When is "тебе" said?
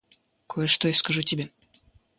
1.21-1.51